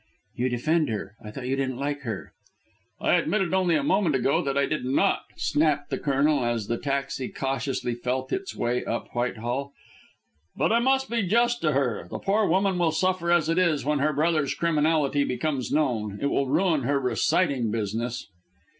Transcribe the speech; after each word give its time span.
"You 0.35 0.49
defend 0.49 0.89
her. 0.89 1.15
I 1.23 1.29
thought 1.29 1.45
you 1.47 1.55
didn't 1.55 1.77
like 1.77 1.99
her?" 2.01 2.33
"I 2.99 3.13
admitted 3.17 3.53
only 3.53 3.75
a 3.75 3.83
moment 3.83 4.15
ago 4.15 4.41
that 4.41 4.57
I 4.57 4.65
did 4.65 4.83
not," 4.83 5.21
snapped 5.37 5.91
the 5.91 5.99
Colonel 5.99 6.43
as 6.43 6.65
the 6.65 6.79
taxi 6.79 7.29
cautiously 7.29 7.93
felt 7.93 8.33
its 8.33 8.55
way 8.55 8.83
up 8.83 9.09
Whitehall, 9.13 9.73
"but 10.55 10.71
I 10.71 10.79
must 10.79 11.07
be 11.11 11.21
just 11.21 11.61
to 11.61 11.73
her. 11.73 12.07
The 12.09 12.17
poor 12.17 12.47
woman 12.47 12.79
will 12.79 12.91
suffer 12.91 13.31
as 13.31 13.47
it 13.47 13.59
is 13.59 13.85
when 13.85 13.99
her 13.99 14.11
brother's 14.11 14.55
criminality 14.55 15.23
becomes 15.23 15.71
known. 15.71 16.17
It 16.19 16.31
will 16.31 16.47
ruin 16.47 16.81
her 16.81 16.99
reciting 16.99 17.69
business." 17.69 18.27